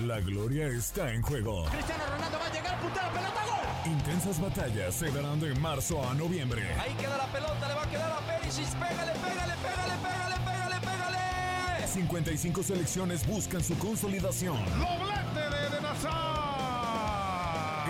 La 0.00 0.20
gloria 0.20 0.66
está 0.66 1.12
en 1.12 1.22
juego. 1.22 1.66
Cristiano 1.66 2.02
Ronaldo 2.10 2.36
va 2.40 2.46
a 2.46 2.52
llegar, 2.52 2.80
puta 2.80 3.08
pelota, 3.12 3.44
gol. 3.46 3.92
Intensas 3.92 4.40
batallas 4.40 4.92
se 4.92 5.08
darán 5.12 5.38
de 5.38 5.54
marzo 5.54 6.02
a 6.04 6.12
noviembre. 6.14 6.62
Ahí 6.80 6.92
queda 6.94 7.16
la 7.16 7.26
pelota, 7.26 7.68
le 7.68 7.74
va 7.74 7.82
a 7.82 7.88
quedar 7.88 8.10
a 8.10 8.18
Perisic. 8.18 8.66
Pégale, 8.72 9.12
pégale, 9.12 9.54
pégale, 9.62 9.94
pégale, 10.02 10.34
pégale, 10.40 10.80
pégale. 10.80 11.86
55 11.86 12.62
selecciones 12.64 13.24
buscan 13.24 13.62
su 13.62 13.78
consolidación. 13.78 14.56
¡Doblete 14.64 15.56
de, 15.56 15.70
de 15.76 15.80
Nazar! 15.80 16.14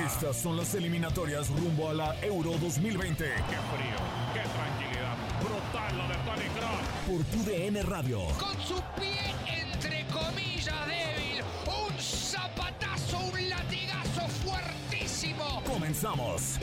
Estas 0.04 0.36
son 0.36 0.58
las 0.58 0.74
eliminatorias 0.74 1.48
rumbo 1.48 1.88
a 1.88 1.94
la 1.94 2.20
Euro 2.20 2.50
2020. 2.58 3.24
¡Qué 3.24 3.32
frío! 3.32 3.96
¡Qué 4.34 4.40
tranquilidad! 4.40 5.16
¡Brutal 5.40 5.96
lo 5.96 6.06
de 6.08 6.14
Tony 6.16 6.48
Kroos! 6.54 6.84
Por 7.08 7.24
tu 7.32 7.50
DN 7.50 7.82
Radio. 7.82 8.26
Con 8.38 8.60
su 8.60 8.76
pie 9.00 9.33
Comenzamos. 15.84 16.58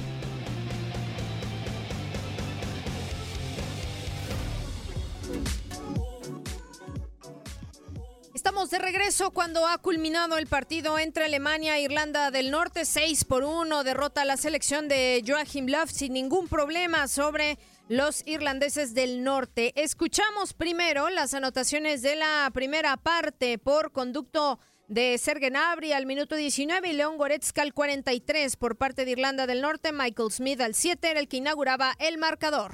Estamos 8.34 8.72
de 8.72 8.80
regreso 8.80 9.30
cuando 9.30 9.68
ha 9.68 9.78
culminado 9.78 10.40
el 10.40 10.48
partido 10.48 10.98
entre 10.98 11.26
Alemania 11.26 11.78
e 11.78 11.84
Irlanda 11.84 12.32
del 12.32 12.50
Norte. 12.50 12.84
6 12.84 13.26
por 13.26 13.44
1, 13.44 13.84
derrota 13.84 14.24
a 14.24 14.26
la 14.26 14.38
selección 14.38 14.88
de 14.88 15.24
Joachim 15.24 15.68
Löw 15.68 15.86
sin 15.86 16.14
ningún 16.14 16.48
problema 16.48 17.08
sobre 17.08 17.60
los 17.90 18.26
irlandeses 18.26 18.96
del 18.96 19.24
norte. 19.24 19.72
Escuchamos 19.76 20.54
primero 20.54 21.12
las 21.12 21.36
anotaciones 21.36 22.02
de 22.02 22.16
la 22.16 22.50
primera 22.56 22.98
parte 22.98 23.60
por 23.60 23.92
conducto 23.92 24.58
de 24.92 25.18
Sergen 25.18 25.56
Abri 25.56 25.94
al 25.94 26.06
minuto 26.06 26.36
19 26.36 26.90
y 26.90 26.94
León 26.94 27.18
Goretzka 27.18 27.62
al 27.62 27.74
43 27.74 28.58
por 28.58 28.76
parte 28.76 29.06
de 29.06 29.12
Irlanda 29.12 29.48
del 29.48 29.62
Norte. 29.62 29.94
Michael 29.94 30.32
Smith 30.32 30.60
al 30.60 30.76
7 30.76 31.12
era 31.12 31.22
el 31.22 31.30
que 31.30 31.38
inauguraba 31.38 31.94
el 31.98 32.18
marcador. 32.18 32.74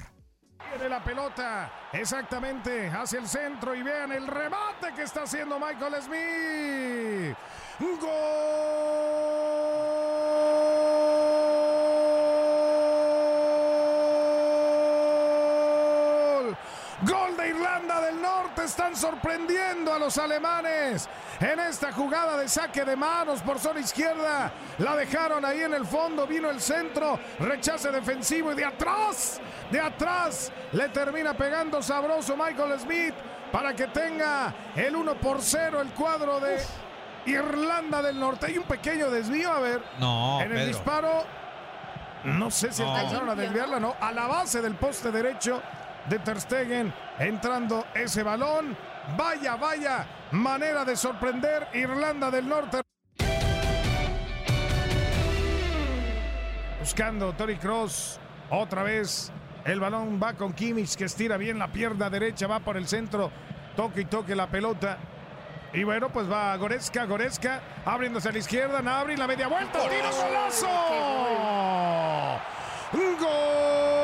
Viene 0.72 0.90
la 0.90 1.04
pelota 1.04 1.72
exactamente 1.94 2.88
hacia 2.88 3.20
el 3.20 3.28
centro 3.28 3.76
y 3.76 3.84
vean 3.84 4.12
el 4.12 4.26
remate 4.26 4.94
que 4.96 5.04
está 5.04 5.24
haciendo 5.24 5.60
Michael 5.60 5.94
Smith. 6.02 7.38
¡Gol! 8.02 9.97
Sorprendiendo 18.98 19.94
a 19.94 20.00
los 20.00 20.18
alemanes 20.18 21.08
en 21.40 21.60
esta 21.60 21.92
jugada 21.92 22.38
de 22.38 22.48
saque 22.50 22.84
de 22.84 22.96
manos 22.96 23.42
por 23.42 23.60
zona 23.60 23.80
izquierda. 23.80 24.52
La 24.80 24.96
dejaron 24.96 25.46
ahí 25.46 25.62
en 25.62 25.74
el 25.74 25.86
fondo. 25.86 26.28
Vino 26.28 26.50
el 26.50 26.60
centro. 26.60 27.20
Rechace 27.40 27.92
defensivo 27.92 28.52
y 28.52 28.56
de 28.56 28.66
atrás. 28.66 29.40
De 29.72 29.80
atrás 29.80 30.52
le 30.72 30.90
termina 30.90 31.34
pegando 31.36 31.82
sabroso 31.82 32.36
Michael 32.36 32.80
Smith 32.80 33.14
para 33.52 33.74
que 33.74 33.88
tenga 33.88 34.54
el 34.76 34.96
1 34.96 35.16
por 35.16 35.42
0 35.42 35.80
el 35.82 35.90
cuadro 35.94 36.40
de 36.40 36.58
Irlanda 37.26 38.02
del 38.02 38.20
Norte. 38.20 38.48
Hay 38.48 38.58
un 38.58 38.64
pequeño 38.66 39.10
desvío, 39.10 39.52
a 39.52 39.60
ver. 39.60 39.82
No, 40.00 40.40
En 40.42 40.48
el 40.52 40.54
Pedro. 40.58 40.66
disparo, 40.68 41.24
no 42.24 42.50
sé 42.52 42.72
si 42.72 42.82
No. 42.82 42.96
alcanzaron 42.96 43.30
a 43.30 43.36
desviarla, 43.36 43.80
no. 43.80 43.96
A 44.00 44.12
la 44.12 44.28
base 44.28 44.62
del 44.62 44.76
poste 44.76 45.12
derecho 45.12 45.62
de 46.10 46.20
Ter 46.20 46.40
Stegen 46.42 46.94
entrando 47.20 47.86
ese 47.94 48.24
balón. 48.24 48.78
Vaya, 49.18 49.56
vaya 49.56 50.06
manera 50.32 50.84
de 50.84 50.96
sorprender 50.96 51.68
Irlanda 51.74 52.30
del 52.30 52.48
Norte. 52.48 52.82
Buscando 56.80 57.34
Tori 57.34 57.58
Cross. 57.58 58.20
Otra 58.50 58.84
vez 58.84 59.32
el 59.66 59.80
balón 59.80 60.20
va 60.22 60.34
con 60.34 60.54
Kimmich 60.54 60.96
que 60.96 61.06
estira 61.06 61.36
bien 61.36 61.60
la 61.60 61.68
pierna 61.68 62.10
derecha, 62.10 62.48
va 62.48 62.60
por 62.60 62.78
el 62.78 62.88
centro. 62.88 63.32
Toque 63.76 64.02
y 64.02 64.06
toque 64.06 64.36
la 64.36 64.48
pelota. 64.48 64.98
Y 65.74 65.84
bueno, 65.84 66.10
pues 66.10 66.32
va 66.32 66.56
Goretzka, 66.56 67.06
Goretzka, 67.06 67.62
abriéndose 67.86 68.30
a 68.30 68.32
la 68.32 68.38
izquierda, 68.38 68.82
Nabri, 68.82 69.18
la 69.18 69.28
media 69.28 69.48
vuelta, 69.48 69.80
tiro 69.90 70.10
golazo. 70.12 70.68
¡Gol! 72.94 73.97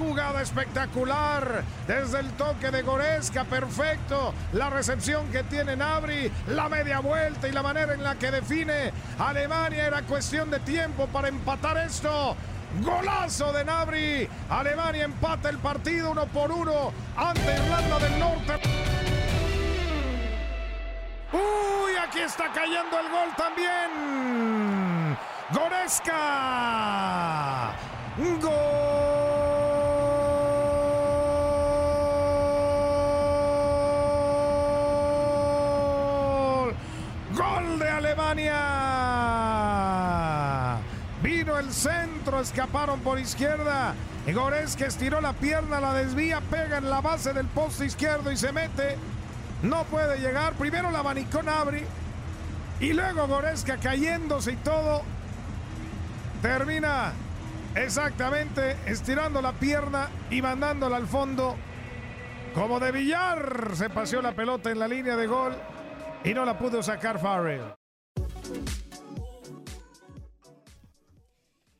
Jugada 0.00 0.40
espectacular 0.40 1.62
desde 1.86 2.20
el 2.20 2.30
toque 2.32 2.70
de 2.70 2.80
Goretzka, 2.80 3.44
perfecto. 3.44 4.32
La 4.54 4.70
recepción 4.70 5.30
que 5.30 5.42
tiene 5.42 5.76
Nabri, 5.76 6.32
la 6.48 6.70
media 6.70 7.00
vuelta 7.00 7.46
y 7.46 7.52
la 7.52 7.62
manera 7.62 7.92
en 7.92 8.02
la 8.02 8.14
que 8.14 8.30
define 8.30 8.92
Alemania 9.18 9.86
era 9.86 10.00
cuestión 10.02 10.50
de 10.50 10.60
tiempo 10.60 11.06
para 11.08 11.28
empatar 11.28 11.76
esto. 11.76 12.34
Golazo 12.82 13.52
de 13.52 13.62
Nabri. 13.64 14.26
Alemania 14.48 15.04
empata 15.04 15.50
el 15.50 15.58
partido 15.58 16.12
uno 16.12 16.24
por 16.26 16.50
uno 16.50 16.92
ante 17.16 17.52
Irlanda 17.54 17.98
del 17.98 18.18
Norte. 18.18 18.58
Uy, 21.32 21.92
aquí 22.08 22.20
está 22.20 22.50
cayendo 22.52 22.98
el 22.98 23.10
gol 23.10 23.28
también. 23.36 25.18
Goretzka. 25.52 26.20
Gol. 28.18 28.50
Gol 37.34 37.78
de 37.78 37.88
Alemania. 37.88 38.56
Vino 41.22 41.58
el 41.58 41.72
escaparon 42.40 43.00
por 43.00 43.18
izquierda. 43.18 43.94
Y 44.26 44.32
Goretzka 44.32 44.86
estiró 44.86 45.20
la 45.20 45.32
pierna, 45.32 45.80
la 45.80 45.94
desvía, 45.94 46.40
pega 46.40 46.78
en 46.78 46.90
la 46.90 47.00
base 47.00 47.32
del 47.32 47.46
poste 47.46 47.86
izquierdo 47.86 48.30
y 48.30 48.36
se 48.36 48.52
mete. 48.52 48.96
No 49.62 49.84
puede 49.84 50.18
llegar. 50.18 50.54
Primero 50.54 50.90
la 50.90 51.00
abanicó 51.00 51.42
Nabri. 51.42 51.84
Y 52.80 52.92
luego 52.92 53.26
Goretzka 53.26 53.76
cayéndose 53.76 54.52
y 54.52 54.56
todo. 54.56 55.02
Termina 56.42 57.12
exactamente 57.74 58.76
estirando 58.86 59.42
la 59.42 59.52
pierna 59.52 60.08
y 60.30 60.42
mandándola 60.42 60.96
al 60.96 61.06
fondo. 61.06 61.56
Como 62.54 62.80
de 62.80 62.90
billar 62.90 63.70
se 63.74 63.90
paseó 63.90 64.22
la 64.22 64.32
pelota 64.32 64.70
en 64.70 64.78
la 64.78 64.88
línea 64.88 65.16
de 65.16 65.26
gol 65.26 65.54
y 66.24 66.34
no 66.34 66.44
la 66.44 66.58
pudo 66.58 66.82
sacar 66.82 67.20
Farrell. 67.20 67.74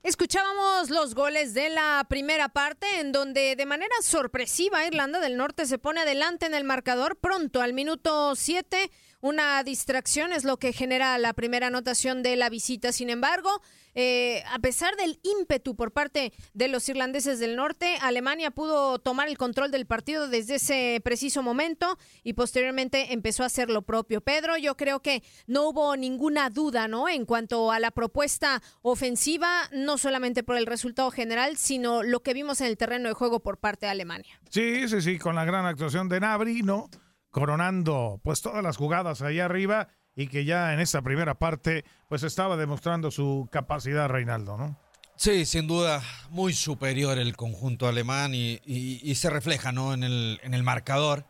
Escuchábamos 0.03 0.89
los 0.89 1.15
goles 1.15 1.53
de 1.53 1.69
la 1.69 2.07
primera 2.09 2.49
parte 2.49 3.01
en 3.01 3.13
donde 3.13 3.55
de 3.55 3.67
manera 3.67 3.95
sorpresiva 4.01 4.87
Irlanda 4.87 5.21
del 5.21 5.37
Norte 5.37 5.67
se 5.67 5.77
pone 5.77 6.01
adelante 6.01 6.47
en 6.47 6.55
el 6.55 6.65
marcador 6.65 7.19
pronto 7.19 7.61
al 7.61 7.75
minuto 7.75 8.35
7. 8.35 8.91
Una 9.21 9.63
distracción 9.65 10.33
es 10.33 10.45
lo 10.45 10.57
que 10.59 10.73
genera 10.73 11.19
la 11.19 11.35
primera 11.35 11.67
anotación 11.67 12.23
de 12.23 12.37
la 12.37 12.49
visita. 12.49 12.91
Sin 12.91 13.11
embargo, 13.11 13.51
eh, 13.95 14.43
a 14.51 14.59
pesar 14.61 14.97
del 14.97 15.19
ímpetu 15.23 15.77
por 15.77 15.93
parte 15.93 16.33
de 16.55 16.69
los 16.69 16.89
irlandeses 16.89 17.39
del 17.39 17.57
norte, 17.57 17.99
Alemania 18.01 18.51
pudo 18.51 18.99
tomar 18.99 19.29
el 19.29 19.37
control 19.37 19.71
del 19.71 19.87
partido 19.87 20.29
desde 20.29 20.55
ese 20.55 21.01
preciso 21.05 21.43
momento 21.43 21.99
y 22.23 22.33
posteriormente 22.33 23.13
empezó 23.13 23.43
a 23.43 23.47
hacer 23.47 23.69
lo 23.69 23.83
propio. 23.83 24.23
Pedro, 24.23 24.57
yo 24.57 24.77
creo 24.77 25.01
que 25.01 25.23
no 25.47 25.69
hubo 25.69 25.97
ninguna 25.97 26.49
duda, 26.49 26.89
¿no? 26.89 27.09
En 27.09 27.27
cuanto 27.27 27.73
a 27.73 27.79
la 27.79 27.91
propuesta 27.91 28.63
ofensiva, 28.83 29.69
no 29.73 29.99
solamente 29.99 30.43
por 30.43 30.57
el 30.57 30.67
resultado 30.67 31.11
general, 31.11 31.57
sino 31.57 32.03
lo 32.03 32.21
que 32.21 32.33
vimos 32.33 32.61
en 32.61 32.69
el 32.69 32.77
terreno 32.77 33.09
de 33.09 33.15
juego 33.15 33.41
por 33.41 33.59
parte 33.59 33.87
de 33.87 33.93
Alemania. 33.93 34.41
Sí, 34.49 34.89
sí, 34.89 35.03
sí, 35.03 35.19
con 35.19 35.35
la 35.35 35.45
gran 35.45 35.67
actuación 35.67 36.09
de 36.09 36.21
Nabri, 36.21 36.63
¿no? 36.63 36.89
Coronando 37.31 38.21
pues 38.23 38.43
todas 38.43 38.63
las 38.63 38.77
jugadas 38.77 39.23
ahí 39.23 39.41
arriba 39.41 39.89
y 40.17 40.27
que 40.27 40.45
ya 40.45 40.73
en 40.75 40.81
esta 40.81 41.03
primera 41.03 41.35
parte 41.39 41.85
pues 42.09 42.23
estaba 42.23 42.57
demostrando 42.57 43.11
su 43.11 43.49
capacidad 43.51 44.09
Reinaldo, 44.09 44.57
¿no? 44.57 44.79
Sí, 45.17 45.45
sin 45.45 45.67
duda, 45.67 46.03
muy 46.31 46.55
superior 46.55 47.19
el 47.19 47.37
conjunto 47.37 47.87
alemán 47.87 48.35
y, 48.35 48.59
y- 48.65 49.15
se 49.15 49.29
refleja 49.29 49.71
¿no? 49.71 49.93
en, 49.93 50.03
el, 50.03 50.41
en 50.43 50.55
el 50.55 50.63
marcador. 50.63 51.27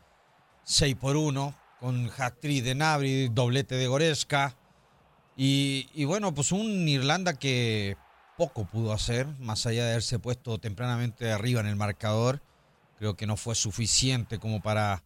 6 0.62 0.94
por 0.94 1.16
1, 1.16 1.54
con 1.80 2.08
hat-trick 2.16 2.62
de 2.62 2.76
Nabri, 2.76 3.28
doblete 3.30 3.74
de 3.74 3.88
Goretzka. 3.88 4.56
Y, 5.36 5.88
y 5.92 6.04
bueno, 6.04 6.32
pues 6.32 6.52
un 6.52 6.86
Irlanda 6.88 7.34
que 7.34 7.96
poco 8.36 8.64
pudo 8.64 8.92
hacer, 8.92 9.26
más 9.40 9.66
allá 9.66 9.84
de 9.84 9.90
haberse 9.90 10.20
puesto 10.20 10.58
tempranamente 10.58 11.32
arriba 11.32 11.60
en 11.60 11.66
el 11.66 11.74
marcador. 11.76 12.42
Creo 12.96 13.16
que 13.16 13.26
no 13.26 13.36
fue 13.36 13.56
suficiente 13.56 14.38
como 14.38 14.60
para 14.62 15.02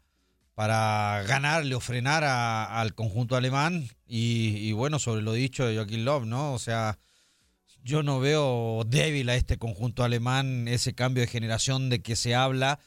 para 0.55 1.23
ganarle 1.27 1.75
o 1.75 1.81
frenar 1.81 2.23
a- 2.25 2.81
al 2.81 2.95
conjunto 2.95 3.37
alemán. 3.37 3.89
Y, 4.07 4.57
y 4.59 4.73
bueno, 4.73 4.99
sobre 4.99 5.23
lo 5.23 5.33
dicho 5.33 5.67
de 5.67 5.75
Joaquín 5.77 6.05
Love, 6.05 6.27
¿no? 6.27 6.53
O 6.53 6.59
sea, 6.59 6.99
yo 7.83 8.03
no 8.03 8.21
veo 8.21 8.83
débil 8.87 9.29
a 9.31 9.35
este 9.37 9.59
conjunto 9.59 10.05
alemán, 10.05 10.69
ese 10.69 10.95
cambio 10.95 11.23
de 11.23 11.27
generación 11.27 11.91
de 11.91 12.01
que 12.03 12.17
se 12.17 12.35
habla, 12.35 12.79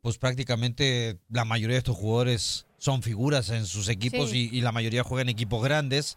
pues 0.00 0.16
prácticamente 0.18 1.18
la 1.28 1.44
mayoría 1.44 1.74
de 1.74 1.78
estos 1.78 1.96
jugadores 1.96 2.66
son 2.78 3.02
figuras 3.02 3.50
en 3.50 3.66
sus 3.66 3.88
equipos 3.88 4.30
Sí. 4.30 4.48
y, 4.52 4.58
y 4.58 4.60
la 4.60 4.70
mayoría 4.72 5.02
juegan 5.02 5.28
en 5.28 5.32
equipos 5.34 5.62
grandes. 5.62 6.16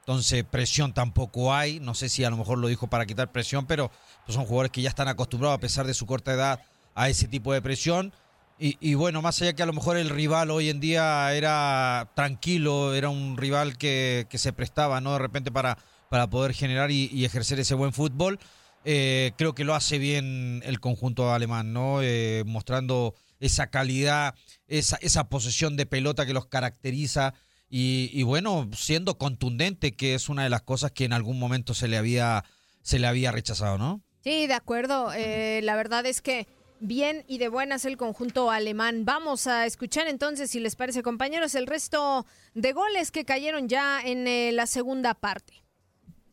Entonces 0.00 0.42
presión 0.44 0.92
tampoco 0.92 1.54
hay, 1.54 1.78
no 1.78 1.94
sé 1.94 2.08
si 2.08 2.24
a 2.24 2.30
lo 2.30 2.36
mejor 2.36 2.58
lo 2.58 2.66
dijo 2.66 2.88
para 2.88 3.06
quitar 3.06 3.30
presión, 3.30 3.66
pero 3.66 3.90
pues 4.26 4.34
son 4.34 4.44
jugadores 4.46 4.72
que 4.72 4.82
ya 4.82 4.88
están 4.88 5.06
acostumbrados 5.08 5.56
a 5.56 5.60
pesar 5.60 5.86
de 5.86 5.94
su 5.94 6.06
corta 6.06 6.32
edad 6.32 6.60
a 6.96 7.08
ese 7.08 7.28
tipo 7.28 7.52
de 7.52 7.62
presión. 7.62 8.12
Y, 8.62 8.92
bueno, 8.92 9.22
más 9.22 9.40
allá 9.40 9.54
que 9.54 9.62
a 9.62 9.66
lo 9.66 9.72
mejor 9.72 9.96
el 9.96 10.10
rival 10.10 10.50
hoy 10.50 10.68
en 10.68 10.80
día 10.80 11.32
era 11.32 12.12
tranquilo, 12.14 12.92
era 12.92 13.08
un 13.08 13.38
rival 13.38 13.78
que, 13.78 14.26
que 14.28 14.36
se 14.36 14.52
prestaba, 14.52 15.00
¿no? 15.00 15.14
De 15.14 15.18
repente 15.18 15.50
para, 15.50 15.78
para 16.10 16.28
poder 16.28 16.52
generar 16.52 16.90
y, 16.90 17.24
ejercer 17.24 17.58
ese 17.58 17.74
buen 17.74 17.94
fútbol. 17.94 18.38
eh, 18.84 19.32
creo 19.38 19.54
que 19.54 19.64
lo 19.64 19.74
hace 19.74 19.96
bien 19.96 20.62
el 20.66 20.78
conjunto 20.78 21.32
alemán, 21.32 21.72
¿no? 21.72 22.02
Eh, 22.02 22.44
mostrando 22.44 23.14
esa 23.38 23.68
calidad, 23.68 24.34
esa, 24.68 24.98
esa 25.00 25.30
posesión 25.30 25.78
de 25.78 25.86
pelota 25.86 26.26
que 26.26 26.34
los 26.34 26.44
caracteriza 26.44 27.32
y, 27.70 28.10
y 28.12 28.24
bueno, 28.24 28.68
siendo 28.76 29.16
contundente, 29.16 29.92
que 29.96 30.14
es 30.14 30.28
una 30.28 30.42
de 30.42 30.50
las 30.50 30.60
cosas 30.60 30.90
que 30.90 31.06
en 31.06 31.14
algún 31.14 31.38
momento 31.38 31.72
se 31.72 31.88
le 31.88 31.96
había, 31.96 32.44
se 32.82 32.98
le 32.98 33.06
había 33.06 33.32
rechazado, 33.32 33.78
¿no? 33.78 34.02
Sí, 34.22 34.46
de 34.46 34.54
acuerdo. 34.54 35.12
Eh, 35.14 35.60
la 35.62 35.76
verdad 35.76 36.04
es 36.04 36.20
que 36.20 36.46
bien 36.80 37.24
y 37.28 37.38
de 37.38 37.48
buenas 37.48 37.84
el 37.84 37.96
conjunto 37.96 38.50
alemán. 38.50 39.04
Vamos 39.04 39.46
a 39.46 39.66
escuchar 39.66 40.08
entonces, 40.08 40.50
si 40.50 40.60
les 40.60 40.74
parece, 40.76 41.02
compañeros, 41.02 41.54
el 41.54 41.66
resto 41.66 42.26
de 42.54 42.72
goles 42.72 43.10
que 43.10 43.24
cayeron 43.24 43.68
ya 43.68 44.00
en 44.00 44.26
eh, 44.26 44.50
la 44.52 44.66
segunda 44.66 45.14
parte. 45.14 45.62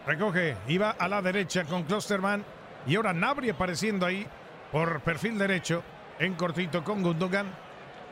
Recoge, 0.06 0.58
iba 0.68 0.92
a 0.92 1.08
la 1.08 1.22
derecha 1.22 1.66
con 1.66 1.84
Klosterman 1.84 2.44
y 2.88 2.96
ahora 2.96 3.14
Nabri 3.14 3.50
apareciendo 3.50 4.06
ahí 4.06 4.26
por 4.72 5.02
perfil 5.02 5.38
derecho 5.38 5.84
en 6.20 6.34
cortito 6.36 6.84
con 6.84 7.04
Gundogan. 7.04 7.54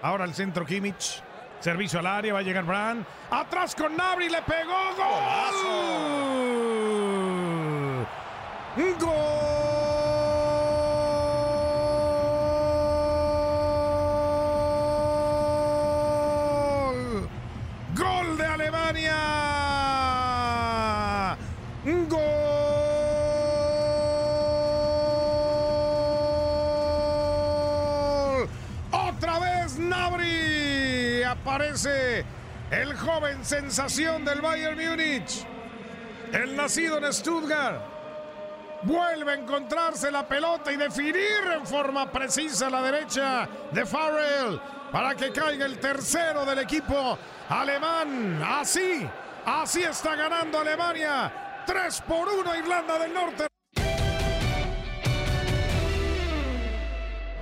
Ahora 0.01 0.25
el 0.25 0.33
centro 0.33 0.65
Kimmich. 0.65 1.23
Servicio 1.61 1.99
al 1.99 2.07
área, 2.07 2.33
va 2.33 2.39
a 2.39 2.43
llegar 2.43 2.65
Brand. 2.65 3.05
Atrás 3.31 3.73
con 3.73 3.95
Nabri, 3.95 4.29
le 4.29 4.41
pegó. 4.41 4.73
¡Gol! 4.97 6.45
Sensación 33.45 34.25
del 34.25 34.42
Bayern 34.42 34.75
Múnich. 34.75 35.45
El 36.33 36.56
nacido 36.56 36.97
en 36.97 37.13
Stuttgart. 37.13 37.80
Vuelve 38.81 39.31
a 39.31 39.36
encontrarse 39.36 40.12
la 40.12 40.27
pelota 40.27 40.71
y 40.71 40.77
definir 40.77 41.15
en 41.56 41.65
forma 41.65 42.12
precisa 42.12 42.69
la 42.69 42.81
derecha 42.81 43.47
de 43.71 43.86
Farrell 43.86 44.59
para 44.92 45.15
que 45.15 45.31
caiga 45.31 45.65
el 45.65 45.80
tercero 45.80 46.44
del 46.44 46.59
equipo 46.59 47.18
alemán. 47.50 48.42
Así, 48.44 49.07
así 49.45 49.83
está 49.83 50.15
ganando 50.15 50.59
Alemania. 50.59 51.63
3 51.65 52.01
por 52.01 52.27
1 52.27 52.56
Irlanda 52.57 53.00
del 53.00 53.13
Norte. 53.13 53.47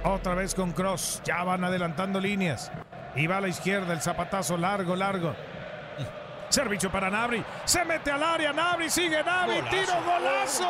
Otra 0.04 0.36
vez 0.36 0.54
con 0.54 0.74
Cross. 0.74 1.22
Ya 1.24 1.44
van 1.44 1.64
adelantando 1.64 2.20
líneas. 2.20 2.72
Y 3.16 3.28
va 3.28 3.38
a 3.38 3.42
la 3.42 3.48
izquierda 3.48 3.94
el 3.94 4.02
zapatazo 4.02 4.58
largo, 4.58 4.96
largo. 4.96 5.34
Servicio 6.54 6.92
para 6.92 7.10
Nabri. 7.10 7.44
Se 7.66 7.84
mete 7.84 8.12
al 8.12 8.22
área. 8.22 8.54
Nabri 8.54 8.88
sigue 8.88 9.24
Nabri. 9.24 9.56
Golazo. 9.56 9.72
Tiro 9.72 10.04
golazo. 10.04 10.70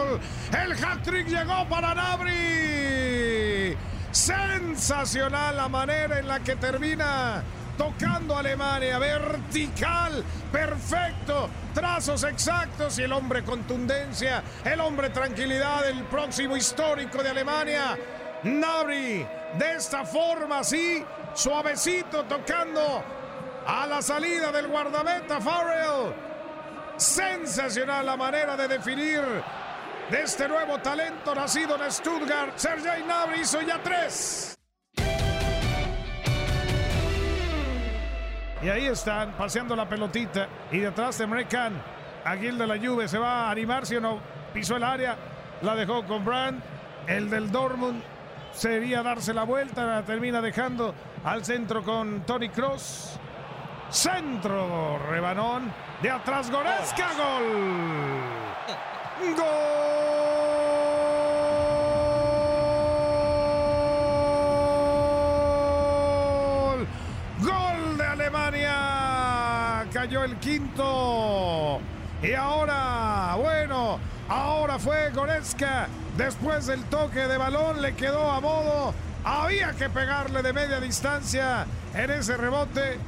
¡Gol! 0.00 0.20
El 0.58 0.72
hat-trick 0.82 1.26
llegó 1.26 1.68
para 1.68 1.94
Nabri. 1.94 3.76
Sensacional 4.10 5.54
la 5.54 5.68
manera 5.68 6.18
en 6.18 6.28
la 6.28 6.40
que 6.40 6.56
termina 6.56 7.42
tocando 7.76 8.36
a 8.36 8.38
Alemania. 8.40 8.98
Vertical, 8.98 10.24
perfecto, 10.50 11.49
trazos 11.90 12.22
exactos 12.22 12.98
y 13.00 13.02
el 13.02 13.12
hombre 13.12 13.42
contundencia, 13.42 14.44
el 14.64 14.80
hombre 14.80 15.10
tranquilidad, 15.10 15.88
el 15.88 16.04
próximo 16.04 16.56
histórico 16.56 17.20
de 17.20 17.30
Alemania. 17.30 17.98
Nabri, 18.44 19.26
de 19.58 19.72
esta 19.76 20.04
forma, 20.04 20.60
así, 20.60 21.04
suavecito, 21.34 22.24
tocando 22.24 23.02
a 23.66 23.86
la 23.88 24.00
salida 24.00 24.52
del 24.52 24.68
guardameta 24.68 25.40
Farrell. 25.40 26.14
Sensacional 26.96 28.06
la 28.06 28.16
manera 28.16 28.56
de 28.56 28.68
definir 28.68 29.22
de 30.10 30.22
este 30.22 30.48
nuevo 30.48 30.78
talento 30.78 31.34
nacido 31.34 31.74
en 31.74 31.90
Stuttgart. 31.90 32.56
Sergei 32.56 33.02
Gnabry 33.02 33.40
hizo 33.40 33.60
ya 33.62 33.82
tres. 33.82 34.59
Y 38.62 38.68
ahí 38.68 38.86
están 38.86 39.32
paseando 39.32 39.74
la 39.74 39.88
pelotita. 39.88 40.46
Y 40.70 40.78
detrás 40.78 41.18
de 41.18 41.26
Mrekan, 41.26 41.80
Aguil 42.24 42.58
de 42.58 42.66
la 42.66 42.78
Juve 42.78 43.08
se 43.08 43.18
va 43.18 43.46
a 43.46 43.50
animar, 43.50 43.86
si 43.86 43.96
o 43.96 44.00
no. 44.00 44.18
Pisó 44.52 44.76
el 44.76 44.84
área, 44.84 45.16
la 45.62 45.74
dejó 45.74 46.04
con 46.04 46.24
Brand. 46.24 46.60
El 47.06 47.30
del 47.30 47.50
Dortmund 47.50 48.02
sería 48.52 49.02
darse 49.02 49.32
la 49.32 49.44
vuelta, 49.44 49.84
la 49.84 50.02
termina 50.02 50.40
dejando 50.40 50.94
al 51.24 51.44
centro 51.44 51.82
con 51.82 52.20
Tony 52.22 52.48
Cross. 52.50 53.18
Centro, 53.90 54.98
rebanón. 55.08 55.72
De 56.02 56.10
atrás, 56.10 56.50
Goretzka, 56.50 57.08
gol. 57.16 57.44
¡Gol! 59.36 59.56
¡Gol 67.40 67.98
de 67.98 68.16
Alemania! 68.32 69.86
Cayó 69.92 70.24
el 70.24 70.36
quinto. 70.36 71.80
Y 72.22 72.32
ahora, 72.34 73.34
bueno, 73.36 73.98
ahora 74.28 74.78
fue 74.78 75.10
Goretzka. 75.10 75.88
Después 76.16 76.66
del 76.66 76.84
toque 76.84 77.26
de 77.26 77.36
balón 77.36 77.82
le 77.82 77.94
quedó 77.94 78.30
a 78.30 78.40
modo. 78.40 78.94
Había 79.24 79.72
que 79.72 79.90
pegarle 79.90 80.42
de 80.42 80.52
media 80.52 80.80
distancia 80.80 81.66
en 81.94 82.10
ese 82.10 82.36
rebote. 82.36 82.98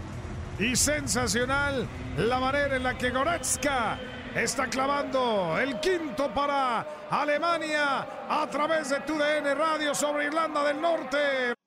Y 0.59 0.77
sensacional 0.77 1.87
la 2.17 2.39
manera 2.41 2.77
en 2.77 2.83
la 2.83 2.99
que 2.99 3.11
Goretzka 3.11 3.99
está 4.35 4.67
clavando 4.67 5.59
el 5.59 5.79
quinto 5.81 6.33
para 6.35 6.87
Alemania 7.11 8.07
a 8.29 8.47
través 8.51 8.91
de 8.91 9.01
TUDN 9.01 9.57
Radio 9.57 9.95
sobre 9.95 10.27
Irlanda 10.27 10.65
del 10.65 10.81
Norte. 10.81 11.62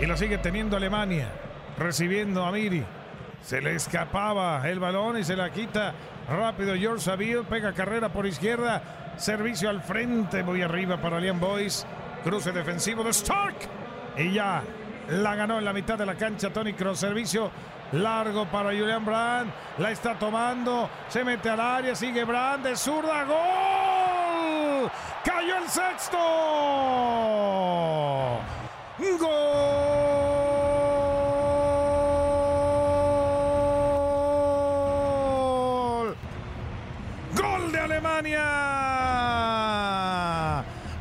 Y 0.00 0.06
lo 0.06 0.16
sigue 0.16 0.38
teniendo 0.38 0.78
Alemania, 0.78 1.28
recibiendo 1.78 2.44
a 2.44 2.50
Miri. 2.52 2.82
Se 3.42 3.60
le 3.60 3.74
escapaba 3.74 4.66
el 4.68 4.80
balón 4.80 5.18
y 5.18 5.24
se 5.24 5.36
la 5.36 5.50
quita 5.50 5.92
rápido 6.28 6.74
George 6.74 7.04
Saville, 7.04 7.44
pega 7.44 7.74
carrera 7.74 8.08
por 8.08 8.26
izquierda, 8.26 9.14
servicio 9.18 9.68
al 9.68 9.82
frente, 9.82 10.42
muy 10.42 10.62
arriba 10.62 10.96
para 10.96 11.20
Liam 11.20 11.38
Boyce, 11.38 11.86
cruce 12.24 12.50
defensivo 12.50 13.04
de 13.04 13.10
Stark. 13.10 13.56
Y 14.16 14.32
ya 14.32 14.62
la 15.10 15.34
ganó 15.34 15.58
en 15.58 15.66
la 15.66 15.74
mitad 15.74 15.98
de 15.98 16.06
la 16.06 16.14
cancha 16.14 16.48
Tony 16.50 16.72
Cross, 16.72 17.00
servicio 17.00 17.50
largo 17.92 18.46
para 18.46 18.70
Julian 18.70 19.04
Brand, 19.04 19.52
la 19.78 19.90
está 19.90 20.18
tomando, 20.18 20.88
se 21.08 21.24
mete 21.24 21.50
al 21.50 21.60
área, 21.60 21.94
sigue 21.94 22.24
Brand 22.24 22.64
de 22.64 22.74
zurda, 22.76 23.24
gol. 23.24 24.90
Cayó 25.24 25.58
el 25.58 25.68
sexto. 25.68 26.16
¡Gol! 29.18 29.28
¡Gol 37.34 37.72
de 37.72 37.88
Alemania! 38.00 38.40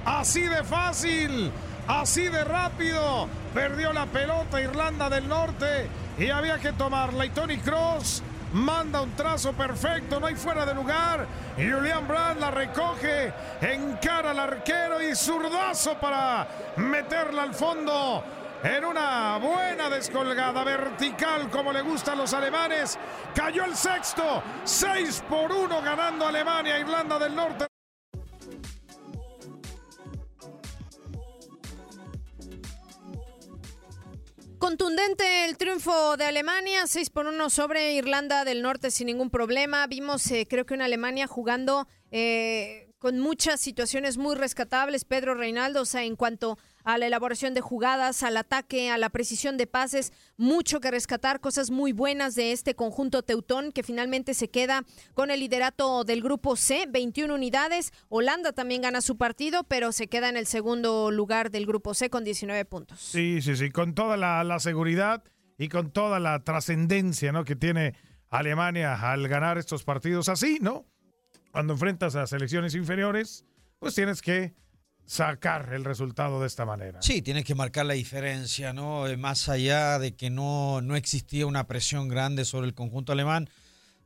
Así 0.06 0.41
de 0.41 0.63
fácil, 0.63 1.51
así 1.88 2.27
de 2.27 2.44
rápido. 2.44 3.27
Perdió 3.53 3.94
la 3.94 4.06
pelota 4.06 4.62
Irlanda 4.62 5.10
del 5.10 5.27
Norte 5.27 5.88
y 6.18 6.29
había 6.29 6.60
que 6.60 6.74
tomarla. 6.74 7.25
Y 7.25 7.29
Tony 7.29 7.58
Cross 7.58 8.22
manda 8.53 9.01
un 9.01 9.12
trazo 9.12 9.53
perfecto, 9.53 10.20
no 10.20 10.27
hay 10.27 10.36
fuera 10.36 10.65
de 10.65 10.74
lugar. 10.74 11.25
Julian 11.56 12.08
Brand 12.08 12.39
la 12.39 12.51
recoge, 12.51 13.34
encara 13.62 14.32
al 14.32 14.39
arquero 14.39 15.01
y 15.01 15.15
zurdazo 15.15 15.96
para 15.96 16.48
meterla 16.77 17.44
al 17.44 17.53
fondo. 17.53 18.24
En 18.62 18.84
una 18.84 19.38
buena 19.38 19.89
descolgada 19.89 20.66
vertical 20.66 21.50
como 21.50 21.72
le 21.72 21.82
gustan 21.82 22.18
los 22.18 22.34
alemanes. 22.34 23.00
Cayó 23.34 23.63
el 23.63 23.74
sexto. 23.74 24.44
6 24.66 25.24
por 25.30 25.50
1 25.50 25.82
ganando 25.82 26.28
Alemania, 26.28 26.78
Irlanda 26.78 27.18
del 27.18 27.36
Norte. 27.36 27.68
Contundente 34.58 35.46
el 35.46 35.56
triunfo 35.56 36.18
de 36.18 36.25
Alemania, 36.25 36.86
6 36.86 37.12
por 37.12 37.28
1 37.28 37.50
sobre 37.50 37.94
Irlanda 37.94 38.44
del 38.44 38.62
Norte 38.62 38.92
sin 38.92 39.08
ningún 39.08 39.30
problema. 39.30 39.88
Vimos, 39.88 40.30
eh, 40.32 40.46
creo 40.50 40.66
que 40.66 40.74
una 40.74 40.84
Alemania 40.84 41.28
jugando 41.28 41.88
eh, 42.12 42.89
con 43.00 43.20
muchas 43.20 43.62
situaciones 43.62 44.18
muy 44.18 44.36
rescatables. 44.36 45.06
Pedro 45.06 45.34
Reinaldo, 45.34 45.84
o 45.84 45.86
sea, 45.86 46.04
en 46.04 46.18
cuanto 46.18 46.58
a 46.93 46.98
la 46.98 47.05
elaboración 47.05 47.53
de 47.53 47.62
jugadas, 47.62 48.24
al 48.24 48.36
ataque, 48.36 48.89
a 48.89 48.98
la 48.98 49.10
precisión 49.10 49.58
de 49.58 49.67
pases, 49.67 50.12
mucho 50.38 50.79
que 50.79 50.89
rescatar, 50.89 51.39
cosas 51.39 51.69
muy 51.69 51.91
buenas 51.91 52.34
de 52.34 52.51
este 52.51 52.74
conjunto 52.74 53.22
teutón 53.22 53.72
que 53.72 53.84
finalmente 53.84 54.34
se 54.34 54.50
queda 54.50 54.84
con 55.13 55.29
el 55.29 55.39
liderato 55.39 56.03
del 56.03 56.24
grupo 56.24 56.55
C, 56.55 56.88
21 56.89 57.34
unidades. 57.34 57.93
Holanda 58.10 58.53
también 58.53 58.81
gana 58.81 59.01
su 59.01 59.17
partido, 59.17 59.63
pero 59.65 59.91
se 59.91 60.08
queda 60.08 60.29
en 60.29 60.38
el 60.38 60.48
segundo 60.48 61.12
lugar 61.12 61.51
del 61.51 61.67
grupo 61.67 61.93
C 61.93 62.10
con 62.10 62.24
19 62.24 62.65
puntos. 62.65 63.00
Sí, 63.00 63.39
sí, 63.43 63.55
sí, 63.55 63.69
con 63.69 63.93
toda 63.93 64.17
la, 64.17 64.60
seguridad 64.60 65.24
y 65.60 65.69
con 65.69 65.91
toda 65.91 66.19
la 66.19 66.43
trascendencia 66.43 67.31
que 67.46 67.55
tiene 67.55 67.93
Alemania 68.29 69.12
al 69.12 69.27
ganar 69.27 69.60
estos 69.60 69.84
partidos 69.84 70.27
así, 70.27 70.58
¿no? 70.60 70.88
Cuando 71.51 71.74
enfrentas 71.74 72.15
a 72.15 72.25
selecciones 72.25 72.74
inferiores, 72.74 73.46
pues 73.77 73.93
tienes 73.93 74.24
que 74.24 74.55
sacar 75.10 75.74
el 75.74 75.84
resultado 75.86 76.39
de 76.39 76.46
esta 76.46 76.66
manera. 76.66 77.01
Sí, 77.01 77.24
tienes 77.24 77.44
que 77.44 77.56
marcar 77.56 77.84
la 77.88 77.96
diferencia, 77.96 78.74
¿no? 78.74 79.08
Eh, 79.08 79.18
Más 79.18 79.50
allá 79.50 79.98
de 79.98 80.16
que 80.16 80.30
no, 80.30 80.82
no 80.82 80.96
existía 80.96 81.48
una 81.48 81.66
presión 81.66 82.08
grande 82.10 82.46
sobre 82.46 82.68
el 82.68 82.75
conjunto 82.75 83.12
alemán, 83.12 83.50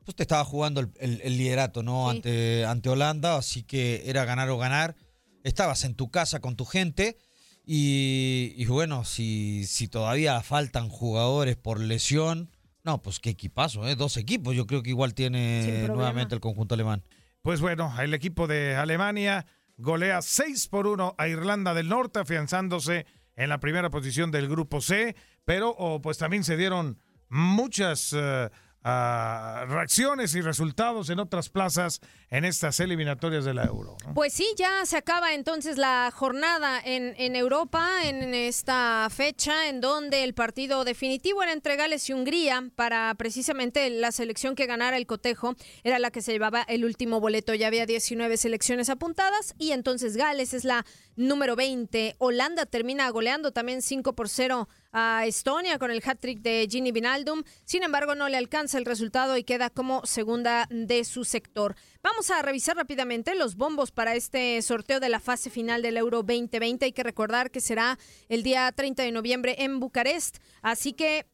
pues 0.05 0.15
te 0.15 0.23
estaba 0.23 0.45
jugando 0.45 0.79
el, 0.79 0.91
el- 1.01 1.19
el 1.21 1.37
liderato, 1.37 1.83
¿no? 1.83 2.09
Sí. 2.09 2.15
Ante, 2.17 2.65
ante 2.65 2.89
Holanda, 2.89 3.35
así 3.35 3.63
que 3.63 4.03
era 4.05 4.23
ganar 4.23 4.49
o 4.49 4.57
ganar. 4.57 4.95
Estabas 5.43 5.83
en 5.83 5.93
tu 5.95 6.09
casa 6.09 6.39
con 6.39 6.55
tu 6.55 6.63
gente 6.63 7.17
y, 7.65 8.53
y 8.55 8.65
bueno, 8.67 9.03
si, 9.03 9.65
si 9.65 9.89
todavía 9.89 10.41
faltan 10.41 10.87
jugadores 10.87 11.57
por 11.57 11.81
lesión, 11.81 12.49
no, 12.85 13.01
pues 13.01 13.19
qué 13.19 13.31
equipazo, 13.31 13.85
¿eh? 13.89 13.95
Dos 13.95 14.15
equipos, 14.15 14.55
yo 14.55 14.67
creo 14.67 14.81
que 14.83 14.89
igual 14.91 15.13
tiene 15.13 15.85
nuevamente 15.89 16.33
el 16.33 16.39
conjunto 16.39 16.75
alemán. 16.75 17.03
Pues 17.41 17.59
bueno, 17.59 17.93
el 18.01 18.13
equipo 18.13 18.47
de 18.47 18.77
Alemania 18.77 19.45
golea 19.77 20.21
6 20.21 20.67
por 20.67 20.87
1 20.87 21.15
a 21.17 21.27
Irlanda 21.27 21.73
del 21.73 21.89
Norte, 21.89 22.19
afianzándose 22.19 23.05
en 23.35 23.49
la 23.49 23.59
primera 23.59 23.89
posición 23.89 24.31
del 24.31 24.47
grupo 24.47 24.81
C, 24.81 25.15
pero 25.45 25.69
oh, 25.77 26.01
pues 26.01 26.17
también 26.17 26.43
se 26.43 26.57
dieron 26.57 26.99
muchas 27.29 28.13
eh, 28.15 28.49
ah, 28.83 29.65
reacciones 29.67 30.35
y 30.35 30.41
resultados 30.41 31.09
en 31.09 31.19
otras 31.19 31.49
plazas 31.49 32.01
en 32.29 32.45
estas 32.45 32.79
eliminatorias 32.79 33.45
de 33.45 33.53
la 33.53 33.65
Euro. 33.65 33.97
Pues 34.13 34.33
sí, 34.33 34.47
ya 34.57 34.85
se 34.85 34.97
acaba 34.97 35.33
entonces 35.33 35.77
la 35.77 36.11
jornada 36.13 36.79
en, 36.83 37.13
en 37.17 37.35
Europa 37.35 37.89
en 38.03 38.33
esta 38.33 39.07
fecha 39.09 39.69
en 39.69 39.81
donde 39.81 40.23
el 40.23 40.33
partido 40.33 40.83
definitivo 40.83 41.43
era 41.43 41.53
entre 41.53 41.75
Gales 41.75 42.09
y 42.09 42.13
Hungría 42.13 42.69
para 42.75 43.13
precisamente 43.15 43.89
la 43.89 44.11
selección 44.11 44.55
que 44.55 44.65
ganara 44.65 44.97
el 44.97 45.05
cotejo 45.05 45.55
era 45.83 45.99
la 45.99 46.11
que 46.11 46.21
se 46.21 46.31
llevaba 46.31 46.63
el 46.63 46.85
último 46.85 47.19
boleto. 47.19 47.53
Ya 47.53 47.67
había 47.67 47.85
19 47.85 48.37
selecciones 48.37 48.89
apuntadas 48.89 49.55
y 49.57 49.71
entonces 49.71 50.17
Gales 50.17 50.53
es 50.53 50.63
la 50.63 50.85
número 51.15 51.55
20. 51.55 52.15
Holanda 52.17 52.65
termina 52.65 53.09
goleando 53.09 53.51
también 53.51 53.81
5 53.81 54.13
por 54.13 54.29
0 54.29 54.67
a 54.93 55.25
Estonia 55.25 55.79
con 55.79 55.91
el 55.91 56.01
hat-trick 56.05 56.39
de 56.39 56.67
Gini 56.69 56.91
Vinaldum. 56.91 57.43
Sin 57.65 57.83
embargo, 57.83 58.15
no 58.15 58.29
le 58.29 58.37
alcanza 58.37 58.77
el 58.77 58.85
resultado 58.85 59.35
y 59.35 59.43
queda 59.43 59.69
como 59.69 60.05
segunda 60.05 60.67
de 60.69 61.03
su 61.03 61.25
sector. 61.25 61.75
Vamos 62.01 62.29
a 62.29 62.41
revisar 62.41 62.77
rápidamente 62.77 63.35
los 63.35 63.55
bombos 63.55 63.91
para 63.91 64.15
este 64.15 64.61
sorteo 64.61 64.99
de 64.99 65.09
la 65.09 65.19
fase 65.19 65.49
final 65.49 65.81
del 65.81 65.97
Euro 65.97 66.17
2020. 66.23 66.85
Hay 66.85 66.91
que 66.93 67.03
recordar 67.03 67.51
que 67.51 67.59
será 67.59 67.97
el 68.29 68.43
día 68.43 68.71
30 68.71 69.03
de 69.03 69.11
noviembre 69.11 69.55
en 69.59 69.79
Bucarest. 69.79 70.37
Así 70.61 70.93
que 70.93 71.25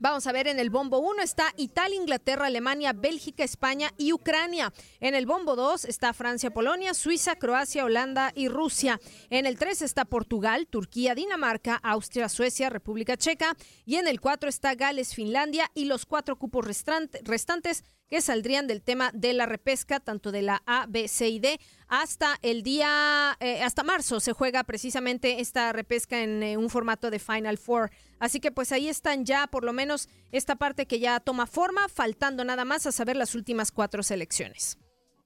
Vamos 0.00 0.28
a 0.28 0.32
ver, 0.32 0.46
en 0.46 0.60
el 0.60 0.70
bombo 0.70 1.00
1 1.00 1.22
está 1.22 1.52
Italia, 1.56 1.96
Inglaterra, 1.96 2.46
Alemania, 2.46 2.92
Bélgica, 2.92 3.42
España 3.42 3.90
y 3.96 4.12
Ucrania. 4.12 4.72
En 5.00 5.16
el 5.16 5.26
bombo 5.26 5.56
2 5.56 5.86
está 5.86 6.12
Francia, 6.12 6.50
Polonia, 6.50 6.94
Suiza, 6.94 7.34
Croacia, 7.34 7.84
Holanda 7.84 8.30
y 8.32 8.46
Rusia. 8.46 9.00
En 9.28 9.44
el 9.44 9.58
3 9.58 9.82
está 9.82 10.04
Portugal, 10.04 10.68
Turquía, 10.68 11.16
Dinamarca, 11.16 11.80
Austria, 11.82 12.28
Suecia, 12.28 12.70
República 12.70 13.16
Checa. 13.16 13.56
Y 13.84 13.96
en 13.96 14.06
el 14.06 14.20
4 14.20 14.48
está 14.48 14.76
Gales, 14.76 15.16
Finlandia 15.16 15.68
y 15.74 15.86
los 15.86 16.06
cuatro 16.06 16.36
cupos 16.36 16.64
restantes 16.64 17.82
que 18.08 18.20
saldrían 18.20 18.66
del 18.66 18.82
tema 18.82 19.10
de 19.12 19.34
la 19.34 19.46
repesca, 19.46 20.00
tanto 20.00 20.32
de 20.32 20.42
la 20.42 20.62
A, 20.66 20.86
B, 20.88 21.08
C 21.08 21.28
y 21.28 21.38
D, 21.38 21.60
hasta 21.88 22.38
el 22.42 22.62
día, 22.62 23.36
eh, 23.40 23.62
hasta 23.62 23.82
marzo 23.82 24.20
se 24.20 24.32
juega 24.32 24.64
precisamente 24.64 25.40
esta 25.40 25.72
repesca 25.72 26.22
en 26.22 26.42
eh, 26.42 26.56
un 26.56 26.70
formato 26.70 27.10
de 27.10 27.18
Final 27.18 27.58
Four. 27.58 27.90
Así 28.18 28.40
que 28.40 28.50
pues 28.50 28.72
ahí 28.72 28.88
están 28.88 29.24
ya 29.24 29.46
por 29.46 29.64
lo 29.64 29.72
menos 29.72 30.08
esta 30.32 30.56
parte 30.56 30.86
que 30.86 31.00
ya 31.00 31.20
toma 31.20 31.46
forma, 31.46 31.88
faltando 31.88 32.44
nada 32.44 32.64
más 32.64 32.86
a 32.86 32.92
saber 32.92 33.16
las 33.16 33.34
últimas 33.34 33.70
cuatro 33.70 34.02
selecciones. 34.02 34.78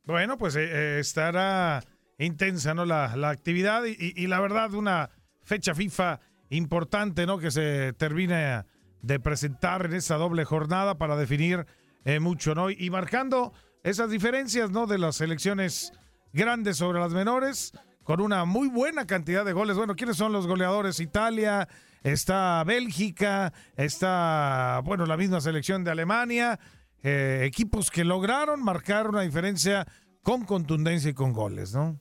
Bueno, 0.04 0.36
pues 0.36 0.56
eh, 0.56 0.98
estará 0.98 1.84
intensa 2.18 2.74
¿no? 2.74 2.84
la, 2.84 3.16
la 3.16 3.30
actividad 3.30 3.84
y, 3.84 4.26
la 4.26 4.40
verdad 4.40 4.74
una 4.74 5.10
fecha 5.44 5.74
FIFA 5.74 6.20
importante 6.50 7.26
¿no? 7.26 7.38
que 7.38 7.50
se 7.50 7.92
termina 7.94 8.66
de 9.00 9.20
presentar 9.20 9.86
en 9.86 9.94
esa 9.94 10.16
doble 10.16 10.44
jornada 10.44 10.98
para 10.98 11.16
definir 11.16 11.66
eh, 12.04 12.20
mucho 12.20 12.54
¿no? 12.54 12.70
y 12.70 12.90
marcando 12.90 13.52
esas 13.82 14.10
diferencias 14.10 14.70
¿no? 14.70 14.86
de 14.86 14.98
las 14.98 15.16
selecciones 15.16 15.92
grandes 16.32 16.76
sobre 16.76 17.00
las 17.00 17.12
menores 17.12 17.72
con 18.04 18.20
una 18.20 18.44
muy 18.44 18.68
buena 18.68 19.06
cantidad 19.06 19.44
de 19.44 19.52
goles. 19.52 19.76
Bueno, 19.76 19.94
¿quiénes 19.94 20.16
son 20.16 20.32
los 20.32 20.46
goleadores? 20.46 21.00
Italia, 21.00 21.68
está 22.02 22.62
Bélgica, 22.64 23.52
está, 23.76 24.80
bueno, 24.84 25.06
la 25.06 25.16
misma 25.16 25.40
selección 25.40 25.84
de 25.84 25.92
Alemania, 25.92 26.58
eh, 27.02 27.42
equipos 27.44 27.90
que 27.90 28.04
lograron 28.04 28.62
marcar 28.62 29.08
una 29.08 29.22
diferencia 29.22 29.86
con 30.22 30.44
contundencia 30.44 31.10
y 31.10 31.14
con 31.14 31.32
goles, 31.32 31.74
¿no? 31.74 31.98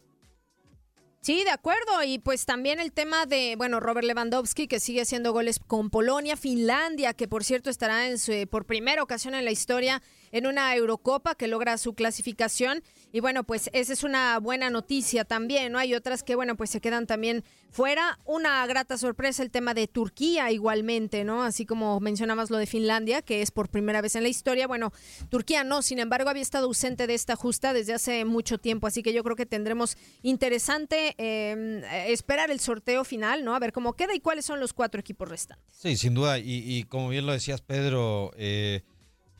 Sí, 1.21 1.43
de 1.43 1.51
acuerdo. 1.51 2.03
Y 2.03 2.17
pues 2.17 2.45
también 2.45 2.79
el 2.79 2.91
tema 2.91 3.25
de, 3.25 3.55
bueno, 3.55 3.79
Robert 3.79 4.05
Lewandowski, 4.07 4.67
que 4.67 4.79
sigue 4.79 5.01
haciendo 5.01 5.33
goles 5.33 5.59
con 5.59 5.91
Polonia, 5.91 6.35
Finlandia, 6.35 7.13
que 7.13 7.27
por 7.27 7.43
cierto 7.43 7.69
estará 7.69 8.07
en 8.07 8.17
su, 8.17 8.47
por 8.49 8.65
primera 8.65 9.03
ocasión 9.03 9.35
en 9.35 9.45
la 9.45 9.51
historia 9.51 10.01
en 10.31 10.47
una 10.47 10.75
Eurocopa 10.75 11.35
que 11.35 11.47
logra 11.47 11.77
su 11.77 11.93
clasificación. 11.93 12.83
Y 13.11 13.19
bueno, 13.19 13.43
pues 13.43 13.69
esa 13.73 13.93
es 13.93 14.03
una 14.03 14.39
buena 14.39 14.69
noticia 14.69 15.25
también, 15.25 15.73
¿no? 15.73 15.79
Hay 15.79 15.93
otras 15.93 16.23
que, 16.23 16.35
bueno, 16.35 16.55
pues 16.55 16.69
se 16.69 16.79
quedan 16.79 17.07
también 17.07 17.43
fuera. 17.69 18.19
Una 18.25 18.65
grata 18.67 18.97
sorpresa 18.97 19.43
el 19.43 19.51
tema 19.51 19.73
de 19.73 19.87
Turquía 19.87 20.51
igualmente, 20.51 21.23
¿no? 21.23 21.43
Así 21.43 21.65
como 21.65 21.99
mencionabas 21.99 22.49
lo 22.49 22.57
de 22.57 22.65
Finlandia, 22.67 23.21
que 23.21 23.41
es 23.41 23.51
por 23.51 23.69
primera 23.69 24.01
vez 24.01 24.15
en 24.15 24.23
la 24.23 24.29
historia. 24.29 24.67
Bueno, 24.67 24.93
Turquía 25.29 25.63
no, 25.63 25.81
sin 25.81 25.99
embargo, 25.99 26.29
había 26.29 26.41
estado 26.41 26.67
ausente 26.67 27.07
de 27.07 27.13
esta 27.13 27.35
justa 27.35 27.73
desde 27.73 27.93
hace 27.93 28.25
mucho 28.25 28.57
tiempo, 28.57 28.87
así 28.87 29.03
que 29.03 29.13
yo 29.13 29.23
creo 29.23 29.35
que 29.35 29.45
tendremos 29.45 29.97
interesante 30.21 31.15
eh, 31.17 31.83
esperar 32.07 32.51
el 32.51 32.59
sorteo 32.59 33.03
final, 33.03 33.43
¿no? 33.43 33.55
A 33.55 33.59
ver 33.59 33.73
cómo 33.73 33.93
queda 33.93 34.15
y 34.15 34.19
cuáles 34.19 34.45
son 34.45 34.59
los 34.59 34.73
cuatro 34.73 34.99
equipos 34.99 35.27
restantes. 35.27 35.65
Sí, 35.71 35.97
sin 35.97 36.13
duda. 36.13 36.39
Y, 36.39 36.63
y 36.65 36.83
como 36.83 37.09
bien 37.09 37.25
lo 37.25 37.33
decías, 37.33 37.61
Pedro, 37.61 38.31
eh, 38.37 38.83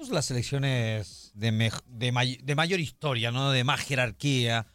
pues 0.01 0.10
las 0.12 0.25
selecciones 0.25 1.31
de, 1.36 1.51
mej- 1.53 1.84
de, 1.86 2.12
may- 2.12 2.38
de 2.41 2.55
mayor 2.55 2.79
historia, 2.79 3.31
¿no? 3.31 3.51
De 3.51 3.63
más 3.63 3.81
jerarquía, 3.81 4.65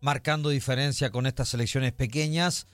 marcando 0.00 0.50
diferencia 0.50 1.10
con 1.10 1.26
estas 1.26 1.48
selecciones 1.48 1.92
pequeñas 1.92 2.68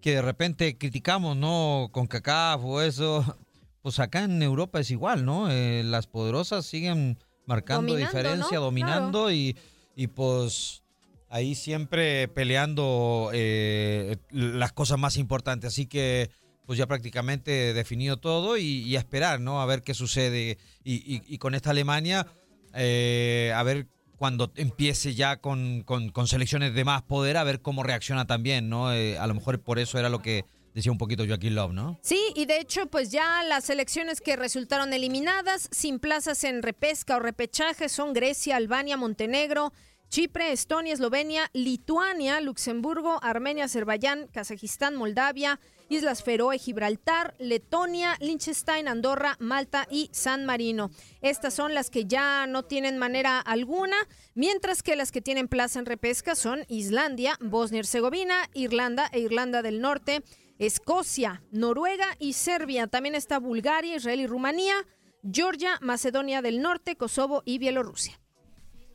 que 0.00 0.12
de 0.14 0.22
repente 0.22 0.78
criticamos, 0.78 1.36
¿no? 1.36 1.90
Con 1.92 2.06
CACAF 2.06 2.62
o 2.64 2.80
eso. 2.80 3.36
Pues 3.82 3.98
acá 3.98 4.24
en 4.24 4.42
Europa 4.42 4.80
es 4.80 4.90
igual, 4.90 5.26
¿no? 5.26 5.50
Eh, 5.50 5.82
las 5.84 6.06
poderosas 6.06 6.64
siguen 6.64 7.18
marcando 7.44 7.92
Dominando, 7.92 8.16
diferencia, 8.18 8.56
¿no? 8.58 8.64
dominando 8.64 9.30
y, 9.30 9.54
y 9.94 10.06
pues 10.06 10.82
ahí 11.28 11.54
siempre 11.54 12.28
peleando 12.28 13.28
eh, 13.34 14.16
las 14.30 14.72
cosas 14.72 14.98
más 14.98 15.18
importantes. 15.18 15.68
Así 15.68 15.84
que 15.84 16.30
pues 16.66 16.78
ya 16.78 16.86
prácticamente 16.86 17.74
definido 17.74 18.16
todo 18.18 18.56
y, 18.56 18.94
esperar, 18.96 19.40
¿no? 19.40 19.60
A 19.60 19.66
ver 19.66 19.82
qué 19.82 19.94
sucede. 19.94 20.58
Y, 20.84 20.94
y- 21.04 21.22
con 21.38 21.54
esta 21.54 21.70
Alemania, 21.70 22.26
eh, 22.74 23.52
a 23.54 23.62
ver 23.62 23.86
cuando 24.16 24.52
empiece 24.54 25.14
ya 25.14 25.38
con, 25.38 25.82
con- 25.82 26.12
selecciones 26.28 26.74
de 26.74 26.84
más 26.84 27.02
poder, 27.02 27.36
a 27.36 27.44
ver 27.44 27.60
cómo 27.60 27.82
reacciona 27.82 28.26
también, 28.26 28.68
¿no? 28.68 28.92
Eh, 28.92 29.18
a 29.18 29.26
lo 29.26 29.34
mejor 29.34 29.60
por 29.60 29.78
eso 29.80 29.98
era 29.98 30.08
lo 30.08 30.22
que 30.22 30.44
decía 30.74 30.92
un 30.92 30.98
poquito 30.98 31.26
Joaquín 31.26 31.54
Love, 31.56 31.72
¿no? 31.72 31.98
Sí, 32.02 32.18
y 32.36 32.46
de 32.46 32.58
hecho, 32.60 32.86
pues 32.86 33.10
ya 33.10 33.42
las 33.42 33.64
selecciones 33.64 34.20
que 34.20 34.36
resultaron 34.36 34.92
eliminadas 34.92 35.68
sin 35.72 35.98
plazas 35.98 36.44
en 36.44 36.62
repesca 36.62 37.16
o 37.16 37.20
repechaje 37.20 37.88
son 37.88 38.12
Grecia, 38.14 38.56
Albania, 38.56 38.96
Montenegro, 38.96 39.72
Chipre, 40.12 40.52
Estonia, 40.52 40.92
Eslovenia, 40.92 41.48
Lituania, 41.54 42.42
Luxemburgo, 42.42 43.18
Armenia, 43.22 43.64
Azerbaiyán, 43.64 44.28
Kazajistán, 44.30 44.94
Moldavia, 44.94 45.58
Islas 45.88 46.22
Feroe, 46.22 46.58
Gibraltar, 46.58 47.34
Letonia, 47.38 48.18
Liechtenstein, 48.20 48.88
Andorra, 48.88 49.38
Malta 49.40 49.86
y 49.90 50.10
San 50.12 50.44
Marino. 50.44 50.90
Estas 51.22 51.54
son 51.54 51.72
las 51.72 51.88
que 51.88 52.04
ya 52.04 52.46
no 52.46 52.62
tienen 52.62 52.98
manera 52.98 53.40
alguna, 53.40 53.96
mientras 54.34 54.82
que 54.82 54.96
las 54.96 55.12
que 55.12 55.22
tienen 55.22 55.48
plaza 55.48 55.78
en 55.78 55.86
repesca 55.86 56.34
son 56.34 56.66
Islandia, 56.68 57.38
Bosnia 57.40 57.78
y 57.78 57.80
Herzegovina, 57.80 58.50
Irlanda 58.52 59.08
e 59.14 59.20
Irlanda 59.20 59.62
del 59.62 59.80
Norte, 59.80 60.22
Escocia, 60.58 61.42
Noruega 61.52 62.16
y 62.18 62.34
Serbia. 62.34 62.86
También 62.86 63.14
está 63.14 63.38
Bulgaria, 63.38 63.96
Israel 63.96 64.20
y 64.20 64.26
Rumanía, 64.26 64.74
Georgia, 65.22 65.78
Macedonia 65.80 66.42
del 66.42 66.60
Norte, 66.60 66.96
Kosovo 66.96 67.40
y 67.46 67.56
Bielorrusia. 67.56 68.21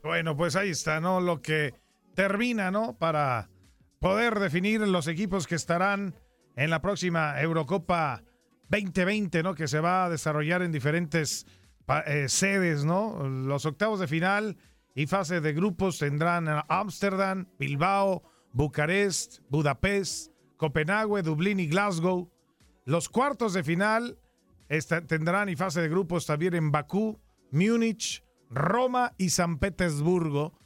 Bueno, 0.08 0.34
pues 0.34 0.56
ahí 0.56 0.70
está, 0.70 1.00
¿no? 1.00 1.20
Lo 1.20 1.42
que 1.42 1.74
termina, 2.14 2.70
¿no? 2.70 2.96
Para 2.96 3.50
poder 4.00 4.38
definir 4.38 4.80
los 4.80 5.06
equipos 5.06 5.46
que 5.46 5.54
estarán 5.54 6.14
en 6.56 6.70
la 6.70 6.80
próxima 6.80 7.38
Eurocopa 7.38 8.22
2020, 8.70 9.42
¿no? 9.42 9.54
Que 9.54 9.68
se 9.68 9.80
va 9.80 10.06
a 10.06 10.08
desarrollar 10.08 10.62
en 10.62 10.72
diferentes 10.72 11.46
eh, 12.06 12.24
sedes, 12.30 12.86
¿no? 12.86 13.28
Los 13.28 13.66
octavos 13.66 14.00
de 14.00 14.06
final 14.06 14.56
y 14.94 15.06
fase 15.06 15.42
de 15.42 15.52
grupos 15.52 15.98
tendrán 15.98 16.48
Ámsterdam, 16.68 17.46
Bilbao, 17.58 18.22
Bucarest, 18.54 19.40
Budapest, 19.50 20.32
Copenhague, 20.56 21.20
Dublín 21.20 21.60
y 21.60 21.66
Glasgow. 21.66 22.30
Los 22.86 23.10
cuartos 23.10 23.52
de 23.52 23.62
final 23.62 24.18
tendrán 25.06 25.50
y 25.50 25.56
fase 25.56 25.82
de 25.82 25.90
grupos 25.90 26.24
también 26.24 26.54
en 26.54 26.72
Bakú, 26.72 27.20
Múnich, 27.50 28.24
Roma 28.50 29.14
y 29.18 29.30
San 29.30 29.58
Petersburgo. 29.58 30.58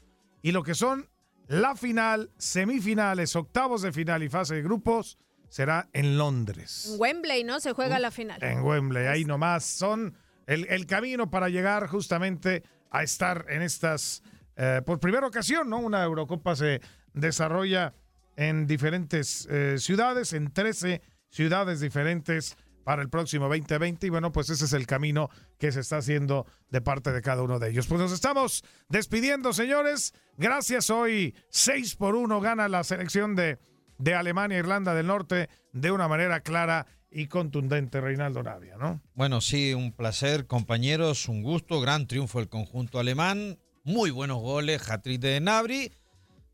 Y 0.43 0.53
lo 0.53 0.63
que 0.63 0.75
son 0.75 1.09
la 1.49 1.77
final, 1.77 2.31
semifinales, 2.39 3.37
octavos 3.37 3.83
de 3.83 3.93
final 3.93 4.23
y 4.23 4.29
fase 4.29 4.55
de 4.57 4.63
grupos 4.63 5.19
será 5.49 5.89
en 5.93 6.17
Londres. 6.17 6.91
En 6.93 7.01
Wembley, 7.01 7.45
¿no? 7.45 7.61
Se 7.61 7.73
juega 7.73 7.99
la 7.99 8.11
final. 8.11 8.43
En 8.43 8.63
Wembley, 8.63 9.07
ahí 9.07 9.25
nomás. 9.25 9.65
Son 9.65 10.17
el, 10.47 10.87
camino 10.87 11.31
para 11.31 11.49
llegar 11.49 11.87
justamente 11.89 12.63
a 12.91 13.03
estar 13.03 13.47
en 13.49 13.63
estas, 13.63 14.23
eh, 14.57 14.81
por 14.85 14.99
primera 14.99 15.27
ocasión, 15.27 15.69
¿no? 15.69 15.79
Una 15.79 16.03
Eurocopa 16.03 16.57
se 16.57 16.81
desarrolla 17.13 17.95
en 18.37 18.67
diferentes 18.67 19.47
eh, 19.51 19.77
ciudades, 19.79 20.33
en 20.33 20.53
13 20.53 21.03
ciudades 21.29 21.81
diferentes 21.81 22.57
para 22.83 23.03
el 23.03 23.09
próximo 23.09 23.49
2020 23.49 24.07
y 24.07 24.11
bueno, 24.11 24.33
pues 24.33 24.51
ese 24.51 24.65
es 24.65 24.73
el 24.73 24.87
camino 24.87 25.31
que 25.59 25.73
se 25.73 25.81
está 25.81 25.99
haciendo 25.99 26.47
de 26.71 26.81
parte 26.81 27.13
de 27.13 27.23
cada 27.23 27.43
uno 27.43 27.59
de 27.59 27.71
ellos. 27.71 27.87
Pues 27.87 28.01
nos 28.01 28.13
estamos 28.13 28.65
despidiendo, 28.89 29.53
señores. 29.53 30.15
Gracias. 30.37 30.91
Hoy 30.91 31.35
6 31.51 31.97
por 31.97 32.15
1 32.15 32.41
gana 32.41 32.69
la 32.69 32.85
selección 32.85 33.35
de, 33.35 33.59
de 33.99 34.15
Alemania 34.15 34.57
e 34.57 34.61
Irlanda 34.61 34.95
del 34.95 35.07
Norte 35.07 35.49
de 35.73 35.91
una 35.91 36.09
manera 36.09 36.41
clara 36.41 36.87
y 37.11 37.27
contundente, 37.27 38.01
Reinaldo 38.01 38.43
Navia, 38.43 38.77
¿no? 38.77 39.01
Bueno, 39.15 39.41
sí, 39.41 39.75
un 39.75 39.93
placer, 39.93 40.47
compañeros, 40.47 41.29
un 41.29 41.43
gusto, 41.43 41.81
gran 41.81 42.07
triunfo 42.07 42.41
el 42.41 42.49
conjunto 42.49 42.99
alemán, 42.99 43.59
muy 43.85 44.11
buenos 44.11 44.41
goles, 44.41 44.89
hat 44.91 45.05
de 45.05 45.41
Nabri, 45.41 45.93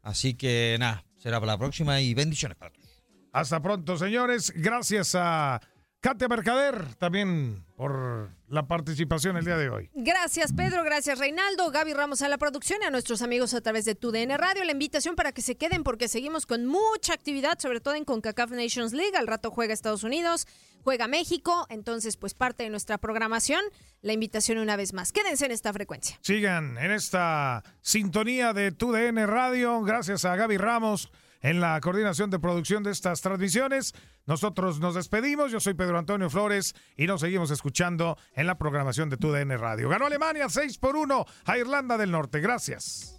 así 0.02 0.34
que 0.34 0.76
nada, 0.80 1.04
será 1.18 1.38
para 1.38 1.52
la 1.52 1.58
próxima 1.58 2.00
y 2.00 2.12
bendiciones 2.14 2.58
para 2.58 2.72
todos. 2.72 2.88
Hasta 3.32 3.62
pronto, 3.62 3.96
señores. 3.96 4.52
Gracias 4.56 5.14
a 5.14 5.60
Katia 6.00 6.28
Mercader 6.28 6.94
también 6.94 7.64
por 7.74 8.30
la 8.46 8.68
participación 8.68 9.36
el 9.36 9.44
día 9.44 9.56
de 9.56 9.68
hoy. 9.68 9.90
Gracias 9.94 10.52
Pedro, 10.52 10.84
gracias 10.84 11.18
Reinaldo, 11.18 11.72
Gaby 11.72 11.92
Ramos 11.92 12.22
a 12.22 12.28
la 12.28 12.38
producción 12.38 12.78
y 12.82 12.84
a 12.84 12.90
nuestros 12.90 13.20
amigos 13.20 13.52
a 13.52 13.60
través 13.60 13.84
de 13.84 13.96
TUDN 13.96 14.38
Radio. 14.38 14.62
La 14.62 14.70
invitación 14.70 15.16
para 15.16 15.32
que 15.32 15.42
se 15.42 15.56
queden 15.56 15.82
porque 15.82 16.06
seguimos 16.06 16.46
con 16.46 16.66
mucha 16.66 17.14
actividad, 17.14 17.58
sobre 17.58 17.80
todo 17.80 17.94
en 17.94 18.04
CONCACAF 18.04 18.52
Nations 18.52 18.92
League. 18.92 19.16
Al 19.16 19.26
rato 19.26 19.50
juega 19.50 19.74
Estados 19.74 20.04
Unidos, 20.04 20.46
juega 20.84 21.08
México, 21.08 21.66
entonces 21.68 22.16
pues 22.16 22.32
parte 22.32 22.62
de 22.62 22.70
nuestra 22.70 22.98
programación. 22.98 23.62
La 24.00 24.12
invitación 24.12 24.58
una 24.58 24.76
vez 24.76 24.92
más. 24.92 25.10
Quédense 25.10 25.46
en 25.46 25.50
esta 25.50 25.72
frecuencia. 25.72 26.16
Sigan 26.22 26.78
en 26.78 26.92
esta 26.92 27.64
sintonía 27.80 28.52
de 28.52 28.70
TUDN 28.70 29.26
Radio. 29.26 29.82
Gracias 29.82 30.24
a 30.24 30.36
Gaby 30.36 30.58
Ramos 30.58 31.10
en 31.40 31.60
la 31.60 31.80
coordinación 31.80 32.30
de 32.30 32.38
producción 32.38 32.82
de 32.82 32.90
estas 32.90 33.20
transmisiones. 33.20 33.94
Nosotros 34.26 34.80
nos 34.80 34.94
despedimos. 34.94 35.52
Yo 35.52 35.60
soy 35.60 35.74
Pedro 35.74 35.98
Antonio 35.98 36.30
Flores 36.30 36.74
y 36.96 37.06
nos 37.06 37.20
seguimos 37.20 37.50
escuchando 37.50 38.16
en 38.34 38.46
la 38.46 38.58
programación 38.58 39.08
de 39.08 39.16
TUDN 39.16 39.58
Radio. 39.58 39.88
Ganó 39.88 40.06
Alemania 40.06 40.48
6 40.48 40.78
por 40.78 40.96
1 40.96 41.24
a 41.44 41.58
Irlanda 41.58 41.96
del 41.96 42.10
Norte. 42.10 42.40
Gracias. 42.40 43.14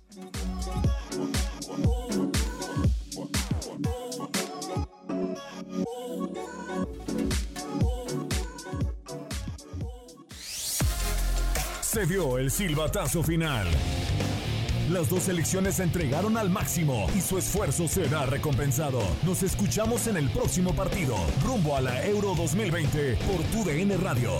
Se 11.82 12.06
dio 12.06 12.38
el 12.38 12.52
silbatazo 12.52 13.24
final. 13.24 13.68
Las 14.90 15.08
dos 15.08 15.24
selecciones 15.24 15.76
se 15.76 15.84
entregaron 15.84 16.36
al 16.36 16.50
máximo 16.50 17.06
y 17.16 17.22
su 17.22 17.38
esfuerzo 17.38 17.88
será 17.88 18.26
recompensado. 18.26 19.04
Nos 19.24 19.44
escuchamos 19.44 20.08
en 20.08 20.18
el 20.18 20.32
próximo 20.32 20.74
partido, 20.74 21.16
rumbo 21.46 21.76
a 21.76 21.82
la 21.82 22.04
Euro 22.08 22.34
2020 22.34 23.18
por 23.18 23.44
TUDN 23.52 24.02
Radio. 24.02 24.32